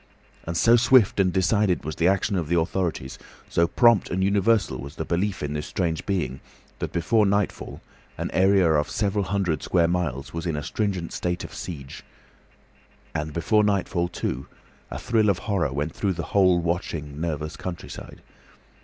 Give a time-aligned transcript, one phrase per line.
[0.45, 4.79] And so swift and decided was the action of the authorities, so prompt and universal
[4.79, 6.39] was the belief in this strange being,
[6.79, 7.81] that before nightfall
[8.17, 12.03] an area of several hundred square miles was in a stringent state of siege.
[13.13, 14.47] And before nightfall, too,
[14.89, 18.23] a thrill of horror went through the whole watching nervous countryside.